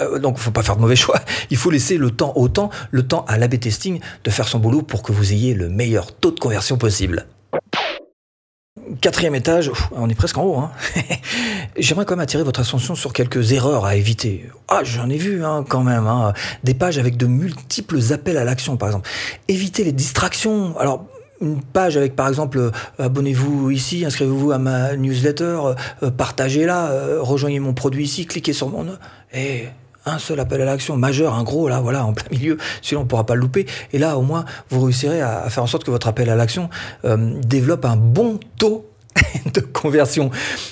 euh, 0.00 0.18
donc 0.18 0.36
il 0.38 0.42
faut 0.42 0.50
pas 0.50 0.62
faire 0.62 0.76
de 0.76 0.80
mauvais 0.80 0.96
choix. 0.96 1.20
Il 1.50 1.56
faut 1.56 1.70
laisser 1.70 1.98
le 1.98 2.10
temps 2.10 2.32
au 2.36 2.48
temps, 2.48 2.70
le 2.90 3.06
temps 3.06 3.24
à 3.28 3.38
l'A-B 3.38 3.60
testing 3.60 4.00
de 4.24 4.30
faire 4.30 4.48
son 4.48 4.58
boulot 4.58 4.82
pour 4.82 5.02
que 5.02 5.12
vous 5.12 5.32
ayez 5.32 5.54
le 5.54 5.68
meilleur 5.68 6.12
taux 6.14 6.30
de 6.30 6.40
conversion 6.40 6.76
possible. 6.78 7.26
Quatrième 9.00 9.36
étage, 9.36 9.70
on 9.92 10.08
est 10.08 10.16
presque 10.16 10.36
en 10.36 10.42
haut. 10.42 10.56
Hein. 10.56 10.72
J'aimerais 11.76 12.04
quand 12.04 12.14
même 12.14 12.24
attirer 12.24 12.42
votre 12.42 12.60
attention 12.60 12.96
sur 12.96 13.12
quelques 13.12 13.52
erreurs 13.52 13.84
à 13.84 13.94
éviter. 13.94 14.50
Ah, 14.66 14.80
j'en 14.82 15.08
ai 15.08 15.16
vu 15.16 15.44
hein, 15.44 15.64
quand 15.68 15.84
même. 15.84 16.08
Hein. 16.08 16.32
Des 16.64 16.74
pages 16.74 16.98
avec 16.98 17.16
de 17.16 17.26
multiples 17.26 18.00
appels 18.12 18.36
à 18.36 18.42
l'action, 18.42 18.76
par 18.76 18.88
exemple. 18.88 19.08
Évitez 19.46 19.84
les 19.84 19.92
distractions. 19.92 20.76
Alors, 20.78 21.06
une 21.40 21.62
page 21.62 21.96
avec 21.96 22.16
par 22.16 22.28
exemple 22.28 22.58
euh, 22.58 22.70
abonnez-vous 22.98 23.70
ici, 23.70 24.04
inscrivez-vous 24.04 24.52
à 24.52 24.58
ma 24.58 24.96
newsletter, 24.96 25.74
euh, 26.02 26.10
partagez-la, 26.10 26.90
euh, 26.90 27.18
rejoignez 27.20 27.60
mon 27.60 27.74
produit 27.74 28.04
ici, 28.04 28.24
cliquez 28.26 28.52
sur 28.52 28.68
mon 28.68 28.86
et 29.32 29.66
un 30.06 30.18
seul 30.18 30.40
appel 30.40 30.60
à 30.62 30.64
l'action 30.64 30.96
majeur, 30.96 31.34
un 31.34 31.42
gros 31.42 31.68
là, 31.68 31.80
voilà, 31.80 32.04
en 32.04 32.12
plein 32.12 32.28
milieu, 32.30 32.58
sinon 32.82 33.02
on 33.02 33.04
ne 33.04 33.08
pourra 33.08 33.26
pas 33.26 33.34
le 33.34 33.40
louper. 33.40 33.66
Et 33.92 33.98
là, 33.98 34.16
au 34.18 34.22
moins, 34.22 34.44
vous 34.70 34.80
réussirez 34.82 35.20
à, 35.20 35.48
faire 35.50 35.62
en 35.62 35.66
sorte 35.66 35.84
que 35.84 35.90
votre 35.90 36.08
appel 36.08 36.30
à 36.30 36.36
l'action 36.36 36.68
développe 37.04 37.84
un 37.84 37.96
bon 37.96 38.38
taux 38.58 38.86
de 39.52 39.60
conversion. 39.60 40.30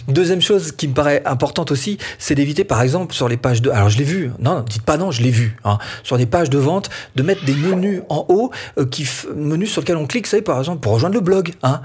Deuxième 0.09 0.41
chose 0.41 0.73
qui 0.73 0.89
me 0.89 0.95
paraît 0.95 1.23
importante 1.25 1.71
aussi, 1.71 1.99
c'est 2.19 2.35
d'éviter 2.35 2.65
par 2.65 2.83
exemple 2.83 3.15
sur 3.15 3.29
les 3.29 3.37
pages 3.37 3.63
de... 3.63 3.71
Alors 3.71 3.89
je 3.89 3.99
l'ai 3.99 4.05
vu, 4.05 4.31
non, 4.39 4.65
dites 4.69 4.83
pas 4.83 4.97
non, 4.97 5.11
je 5.11 5.23
l'ai 5.23 5.31
vu. 5.31 5.57
Hein, 5.65 5.79
sur 6.03 6.17
des 6.19 6.27
pages 6.27 6.51
de 6.51 6.59
vente, 6.59 6.91
de 7.17 7.23
mettre 7.23 7.45
des 7.45 7.55
menus 7.55 8.03
en 8.09 8.27
haut, 8.29 8.51
euh, 8.79 8.87
qui 8.87 9.09
menus 9.35 9.71
sur 9.71 9.83
lesquels 9.83 9.97
on 9.97 10.07
clique, 10.07 10.27
vous 10.27 10.31
savez, 10.31 10.43
par 10.43 10.59
exemple, 10.59 10.81
pour 10.81 10.93
rejoindre 10.93 11.15
le 11.15 11.21
blog. 11.21 11.53
Hein. 11.63 11.81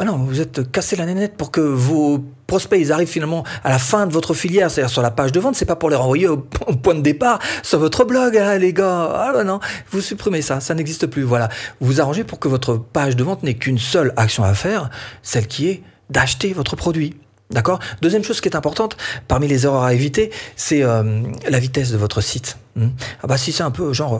Bah 0.00 0.06
non, 0.06 0.16
vous 0.16 0.40
êtes 0.40 0.72
cassé 0.72 0.96
la 0.96 1.04
nénette 1.04 1.36
pour 1.36 1.50
que 1.50 1.60
vos 1.60 2.24
prospects 2.46 2.80
ils 2.80 2.90
arrivent 2.90 3.06
finalement 3.06 3.44
à 3.62 3.68
la 3.68 3.78
fin 3.78 4.06
de 4.06 4.12
votre 4.14 4.32
filière, 4.32 4.70
c'est-à-dire 4.70 4.88
sur 4.88 5.02
la 5.02 5.10
page 5.10 5.30
de 5.30 5.38
vente, 5.38 5.56
c'est 5.56 5.66
pas 5.66 5.76
pour 5.76 5.90
les 5.90 5.96
renvoyer 5.96 6.26
au, 6.28 6.38
point 6.38 6.94
de 6.94 7.02
départ 7.02 7.38
sur 7.62 7.78
votre 7.78 8.06
blog, 8.06 8.34
hein, 8.34 8.56
les 8.56 8.72
gars. 8.72 9.12
Ah 9.14 9.30
bah 9.34 9.44
non, 9.44 9.60
vous 9.90 10.00
supprimez 10.00 10.40
ça, 10.40 10.58
ça 10.60 10.72
n'existe 10.72 11.06
plus. 11.06 11.22
Voilà, 11.22 11.50
vous 11.82 12.00
arrangez 12.00 12.24
pour 12.24 12.38
que 12.38 12.48
votre 12.48 12.76
page 12.76 13.14
de 13.14 13.22
vente 13.22 13.42
n'ait 13.42 13.52
qu'une 13.52 13.76
seule 13.76 14.14
action 14.16 14.42
à 14.42 14.54
faire, 14.54 14.88
celle 15.22 15.46
qui 15.46 15.68
est 15.68 15.82
d'acheter 16.08 16.54
votre 16.54 16.76
produit. 16.76 17.18
D'accord? 17.50 17.78
Deuxième 18.00 18.24
chose 18.24 18.40
qui 18.40 18.48
est 18.48 18.56
importante, 18.56 18.96
parmi 19.28 19.48
les 19.48 19.66
erreurs 19.66 19.82
à 19.82 19.92
éviter, 19.92 20.30
c'est 20.56 20.82
euh, 20.82 21.20
la 21.46 21.58
vitesse 21.58 21.92
de 21.92 21.98
votre 21.98 22.22
site. 22.22 22.56
Hmm? 22.74 22.88
ah 23.22 23.26
bah 23.26 23.36
si 23.36 23.52
c'est 23.52 23.64
un 23.64 23.70
peu 23.70 23.92
genre... 23.92 24.18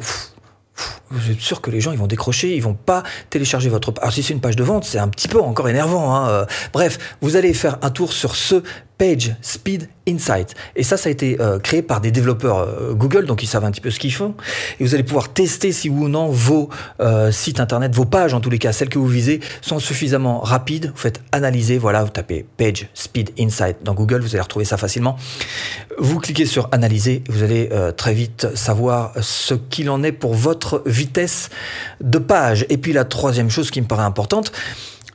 vous 1.10 1.30
êtes 1.30 1.40
sûr 1.40 1.60
que 1.60 1.70
les 1.70 1.80
gens 1.80 1.92
ils 1.92 1.99
vont 1.99 2.06
décrocher, 2.06 2.54
ils 2.54 2.62
vont 2.62 2.75
pas 2.75 3.02
télécharger 3.30 3.68
votre. 3.68 3.92
Alors 4.00 4.12
si 4.12 4.22
c'est 4.22 4.34
une 4.34 4.40
page 4.40 4.56
de 4.56 4.64
vente, 4.64 4.84
c'est 4.84 4.99
un 4.99 5.08
petit 5.08 5.28
peu 5.28 5.40
encore 5.40 5.68
énervant. 5.68 6.14
Hein. 6.14 6.28
Euh. 6.28 6.46
bref, 6.72 7.16
vous 7.20 7.37
allez 7.37 7.54
faire 7.54 7.78
un 7.82 7.90
tour 7.90 8.12
sur 8.12 8.37
ce 8.37 8.62
Page 9.00 9.35
Speed 9.40 9.88
Insight. 10.07 10.54
Et 10.76 10.83
ça, 10.83 10.99
ça 10.99 11.09
a 11.09 11.12
été 11.12 11.40
euh, 11.40 11.59
créé 11.59 11.80
par 11.80 12.02
des 12.02 12.11
développeurs 12.11 12.59
euh, 12.59 12.92
Google, 12.92 13.25
donc 13.25 13.42
ils 13.42 13.47
savent 13.47 13.64
un 13.64 13.71
petit 13.71 13.80
peu 13.80 13.90
ce 13.90 13.99
qu'ils 13.99 14.12
font. 14.12 14.35
Et 14.78 14.85
vous 14.85 14.92
allez 14.92 15.04
pouvoir 15.04 15.33
tester 15.33 15.73
si 15.73 15.88
ou 15.88 16.09
non 16.09 16.28
vos 16.28 16.69
euh, 17.00 17.33
sites 17.33 17.61
internet, 17.61 17.95
vos 17.95 18.04
pages 18.04 18.35
en 18.35 18.40
tous 18.40 18.50
les 18.50 18.59
cas, 18.59 18.73
celles 18.73 18.90
que 18.90 18.99
vous 18.99 19.07
visez, 19.07 19.40
sont 19.62 19.78
suffisamment 19.78 20.40
rapides. 20.40 20.92
Vous 20.95 21.00
faites 21.00 21.23
analyser, 21.33 21.78
voilà, 21.78 22.04
vous 22.04 22.11
tapez 22.11 22.45
Page 22.59 22.90
Speed 22.92 23.30
Insight 23.38 23.78
dans 23.83 23.95
Google, 23.95 24.21
vous 24.21 24.35
allez 24.35 24.42
retrouver 24.42 24.66
ça 24.66 24.76
facilement. 24.76 25.16
Vous 25.99 26.19
cliquez 26.19 26.45
sur 26.45 26.69
analyser, 26.71 27.25
vous 27.30 27.42
allez 27.42 27.71
très 27.97 28.12
vite 28.12 28.54
savoir 28.54 29.12
ce 29.23 29.54
qu'il 29.54 29.88
en 29.88 30.02
est 30.02 30.12
pour 30.12 30.35
votre 30.35 30.83
vitesse 30.85 31.49
de 32.02 32.19
page. 32.19 32.66
Et 32.69 32.76
puis 32.76 32.92
la 32.92 33.07
troisième 33.07 33.49
chose 33.49 33.71
qui 33.71 33.80
me 33.80 33.87
paraît 33.87 34.02
importante, 34.02 34.52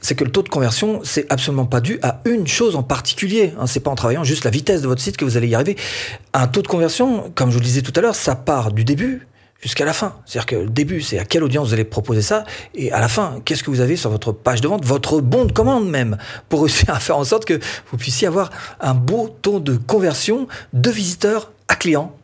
c'est 0.05 0.13
que 0.13 0.23
le 0.23 0.31
taux 0.31 0.43
de 0.43 0.49
conversion, 0.49 1.01
c'est 1.03 1.25
absolument 1.31 1.65
pas 1.65 1.81
dû 1.81 1.97
à 2.03 2.21
une 2.25 2.45
chose 2.45 2.75
en 2.75 2.83
particulier. 2.83 3.55
Hein, 3.59 3.65
c'est 3.65 3.79
pas 3.79 3.89
en 3.89 3.95
travaillant 3.95 4.23
juste 4.23 4.43
la 4.43 4.51
vitesse 4.51 4.83
de 4.83 4.87
votre 4.87 5.01
site 5.01 5.17
que 5.17 5.25
vous 5.25 5.35
allez 5.35 5.47
y 5.47 5.55
arriver. 5.55 5.77
Un 6.33 6.45
taux 6.45 6.61
de 6.61 6.67
conversion, 6.67 7.31
comme 7.33 7.49
je 7.49 7.55
vous 7.55 7.59
le 7.59 7.65
disais 7.65 7.81
tout 7.81 7.93
à 7.95 8.01
l'heure, 8.01 8.13
ça 8.13 8.35
part 8.35 8.71
du 8.71 8.83
début 8.83 9.27
jusqu'à 9.59 9.83
la 9.83 9.93
fin. 9.93 10.17
C'est-à-dire 10.27 10.45
que 10.45 10.55
le 10.57 10.69
début, 10.69 11.01
c'est 11.01 11.17
à 11.17 11.25
quelle 11.25 11.43
audience 11.43 11.69
vous 11.69 11.73
allez 11.73 11.85
proposer 11.85 12.21
ça, 12.21 12.43
et 12.75 12.91
à 12.91 12.99
la 12.99 13.07
fin, 13.07 13.41
qu'est-ce 13.45 13.63
que 13.63 13.71
vous 13.71 13.81
avez 13.81 13.95
sur 13.95 14.11
votre 14.11 14.31
page 14.31 14.61
de 14.61 14.67
vente, 14.67 14.85
votre 14.85 15.21
bon 15.21 15.45
de 15.45 15.51
commande 15.51 15.89
même, 15.89 16.19
pour 16.49 16.61
réussir 16.61 16.91
à 16.91 16.99
faire 16.99 17.17
en 17.17 17.23
sorte 17.23 17.45
que 17.45 17.59
vous 17.89 17.97
puissiez 17.97 18.27
avoir 18.27 18.51
un 18.79 18.93
beau 18.93 19.35
taux 19.41 19.59
de 19.59 19.75
conversion 19.75 20.47
de 20.73 20.91
visiteurs 20.91 21.51
à 21.67 21.75
clients. 21.75 22.15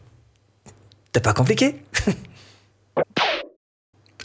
C'est 1.15 1.23
pas 1.23 1.33
compliqué? 1.33 1.81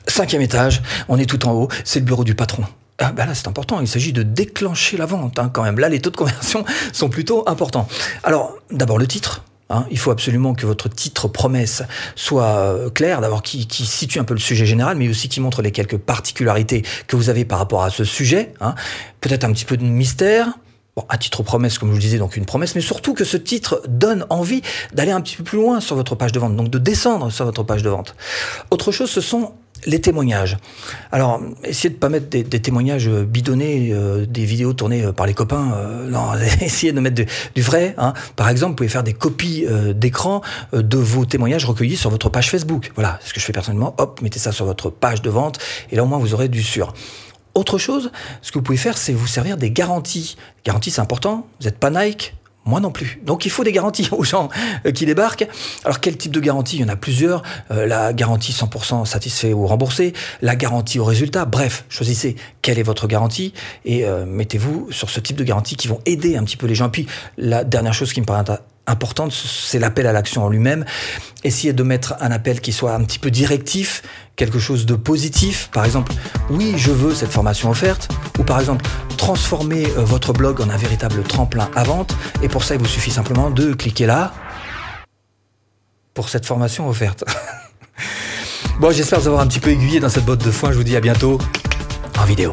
Cinquième 0.07 0.43
étage, 0.43 0.83
on 1.09 1.19
est 1.19 1.25
tout 1.25 1.47
en 1.47 1.53
haut, 1.53 1.69
c'est 1.85 2.01
le 2.01 2.05
bureau 2.05 2.23
du 2.23 2.35
patron. 2.35 2.65
Ben 2.99 3.27
là 3.27 3.35
c'est 3.35 3.49
important, 3.49 3.81
il 3.81 3.89
s'agit 3.89 4.13
de 4.13 4.23
déclencher 4.23 4.97
la 4.97 5.07
vente 5.07 5.39
hein, 5.39 5.51
quand 5.53 5.63
même. 5.63 5.79
Là 5.79 5.89
les 5.89 6.01
taux 6.01 6.11
de 6.11 6.17
conversion 6.17 6.65
sont 6.93 7.09
plutôt 7.09 7.49
importants. 7.49 7.89
Alors 8.25 8.57
d'abord 8.71 8.99
le 8.99 9.07
titre, 9.07 9.43
Hein, 9.69 9.85
il 9.91 9.99
faut 9.99 10.13
absolument 10.13 10.55
que 10.55 10.65
votre 10.65 10.89
titre 10.89 11.27
promesse 11.27 11.83
soit 12.15 12.45
euh, 12.45 12.89
clair, 12.89 13.21
d'abord 13.21 13.43
qui, 13.43 13.67
situe 13.69 14.21
un 14.21 14.25
peu 14.25 14.35
le 14.35 14.41
sujet 14.41 14.65
général, 14.65 14.97
mais 14.97 15.09
aussi 15.09 15.29
qui 15.29 15.41
montre 15.41 15.61
les 15.61 15.73
quelques 15.73 15.97
particularités 15.97 16.85
que 17.09 17.17
vous 17.17 17.31
avez 17.31 17.45
par 17.45 17.59
rapport 17.59 17.83
à 17.83 17.91
ce 17.91 18.05
sujet. 18.05 18.55
Hein. 18.61 18.77
Peut-être 19.21 19.43
un 19.43 19.53
petit 19.53 19.65
peu 19.65 19.77
de 19.77 19.83
mystère. 19.83 20.59
Bon, 20.95 21.05
un 21.11 21.17
titre 21.19 21.43
promesse, 21.43 21.79
comme 21.79 21.89
je 21.89 21.95
vous 21.95 21.99
le 21.99 22.03
disais, 22.03 22.19
donc 22.19 22.37
une 22.37 22.47
promesse, 22.47 22.77
mais 22.77 22.81
surtout 22.81 23.13
que 23.13 23.25
ce 23.25 23.37
titre 23.37 23.83
donne 23.89 24.25
envie 24.31 24.63
d'aller 24.95 25.11
un 25.11 25.21
petit 25.21 25.37
peu 25.37 25.43
plus 25.43 25.59
loin 25.59 25.81
sur 25.81 25.97
votre 25.97 26.15
page 26.15 26.31
de 26.31 26.39
vente, 26.39 26.55
donc 26.55 26.71
de 26.71 26.79
descendre 26.79 27.31
sur 27.31 27.45
votre 27.45 27.65
page 27.65 27.83
de 27.83 27.91
vente. 27.91 28.15
Autre 28.71 28.93
chose, 28.93 29.11
ce 29.11 29.21
sont 29.21 29.53
les 29.85 30.01
témoignages. 30.01 30.57
Alors, 31.13 31.41
essayez 31.65 31.91
de 31.91 31.99
pas 31.99 32.09
mettre 32.09 32.29
des, 32.29 32.45
témoignages 32.45 33.09
bidonnés, 33.09 33.91
euh, 33.93 34.27
des 34.27 34.45
vidéos 34.45 34.73
tournées 34.73 35.05
euh, 35.05 35.13
par 35.13 35.27
les 35.27 35.35
copains. 35.35 35.73
Euh, 35.75 36.09
non, 36.09 36.33
essayez 36.61 36.93
de 36.93 37.01
mettre 37.01 37.25
du, 37.55 37.63
vrai. 37.63 37.95
Hein. 37.99 38.15
Par 38.37 38.49
exemple, 38.49 38.71
vous 38.71 38.77
pouvez 38.77 38.89
faire 38.89 39.03
des 39.03 39.13
copies 39.13 39.67
d'écran 39.95 40.43
de 40.73 40.99
vos 40.99 41.25
témoignages 41.25 41.65
recueillis 41.65 41.97
sur 41.97 42.11
votre 42.11 42.29
page 42.29 42.51
Facebook. 42.51 42.93
Voilà, 42.95 43.19
ce 43.25 43.33
que 43.33 43.41
je 43.41 43.45
fais 43.45 43.53
personnellement. 43.53 43.95
Hop, 43.99 44.21
mettez 44.23 44.39
ça 44.39 44.53
sur 44.53 44.65
votre 44.65 44.91
page 44.91 45.23
de 45.23 45.31
vente, 45.31 45.59
et 45.91 45.97
là 45.97 46.03
au 46.05 46.07
moins 46.07 46.19
vous 46.19 46.35
aurez 46.35 46.49
du 46.49 46.63
sûr. 46.63 46.93
Autre 47.55 47.79
chose, 47.79 48.11
ce 48.43 48.53
que 48.53 48.59
vous 48.59 48.63
pouvez 48.63 48.77
faire, 48.77 48.99
c'est 48.99 49.15
vous 49.15 49.27
servir 49.27 49.57
des 49.57 49.71
garanties. 49.71 50.37
Garanties, 50.65 50.91
c'est 50.91 51.01
important. 51.01 51.47
Vous 51.59 51.65
n'êtes 51.65 51.79
pas 51.79 51.89
Nike, 51.89 52.35
moi 52.67 52.81
non 52.81 52.91
plus. 52.91 53.21
Donc 53.25 53.47
il 53.47 53.51
faut 53.51 53.65
des 53.65 53.73
garanties 53.73 54.09
aux 54.13 54.25
gens 54.25 54.49
euh, 54.85 54.93
qui 54.93 55.07
débarquent. 55.07 55.47
Alors 55.85 56.01
quel 56.01 56.17
type 56.17 56.33
de 56.33 56.41
garantie? 56.41 56.77
Il 56.77 56.83
y 56.83 56.85
en 56.85 56.89
a 56.89 56.97
plusieurs. 56.97 57.43
Euh, 57.71 57.87
la 57.87 58.13
garantie 58.13 58.53
100% 58.53 59.07
satisfait 59.07 59.53
ou 59.53 59.67
remboursé, 59.67 60.13
la 60.43 60.57
garantie 60.57 60.99
au 60.99 61.05
résultat. 61.05 61.45
Bref, 61.45 61.85
choisissez 61.89 62.37
quelle 62.63 62.79
est 62.79 62.83
votre 62.85 63.07
garantie 63.07 63.55
et 63.85 64.05
euh, 64.05 64.27
mettez-vous 64.27 64.89
sur 64.91 65.11
ce 65.11 65.21
type 65.21 65.37
de 65.37 65.45
garantie 65.45 65.77
qui 65.77 65.89
vont 65.89 66.01
aider 66.05 66.37
un 66.37 66.45
petit 66.45 66.57
peu 66.57 66.67
les 66.67 66.75
gens. 66.75 66.91
Puis 66.91 67.07
la 67.39 67.65
dernière 67.65 67.95
chose 67.95 68.13
qui 68.13 68.21
me 68.21 68.27
paraît 68.27 68.45
importante, 68.87 69.33
c'est 69.33 69.79
l'appel 69.79 70.07
à 70.07 70.13
l'action 70.13 70.45
en 70.45 70.49
lui-même. 70.49 70.85
Essayez 71.45 71.73
de 71.73 71.83
mettre 71.83 72.15
un 72.21 72.31
appel 72.31 72.61
qui 72.61 72.73
soit 72.73 72.95
un 72.95 73.03
petit 73.05 73.19
peu 73.19 73.31
directif, 73.31 74.03
quelque 74.37 74.59
chose 74.59 74.87
de 74.87 74.95
positif. 74.95 75.71
Par 75.73 75.85
exemple, 75.85 76.13
oui, 76.51 76.75
je 76.77 76.93
veux 76.93 77.15
cette 77.15 77.31
formation 77.31 77.71
offerte. 77.71 78.09
Ou 78.39 78.45
par 78.45 78.61
exemple, 78.61 78.85
transformer 79.17 79.87
euh, 79.87 80.05
votre 80.05 80.33
blog 80.33 80.61
en 80.61 80.71
un 80.71 80.77
véritable 80.77 81.23
tremplin 81.23 81.69
à 81.75 81.85
vente. 81.85 82.15
Et 82.43 82.49
pour 82.49 82.65
ça, 82.65 82.75
il 82.75 82.81
vous 82.81 82.87
suffit 82.87 83.11
simplement 83.11 83.51
de 83.51 83.73
cliquer 83.73 84.07
là 84.07 84.33
pour 86.15 86.29
cette 86.29 86.47
formation 86.47 86.89
offerte. 86.89 87.25
bon, 88.81 88.91
j'espère 88.91 89.21
vous 89.21 89.29
avoir 89.29 89.43
un 89.43 89.47
petit 89.47 89.61
peu 89.61 89.71
aiguillé 89.71 90.01
dans 90.01 90.09
cette 90.09 90.25
botte 90.25 90.45
de 90.45 90.51
foin. 90.51 90.73
Je 90.73 90.77
vous 90.77 90.85
dis 90.85 90.97
à 90.97 91.01
bientôt 91.01 91.39
en 92.19 92.25
vidéo. 92.25 92.53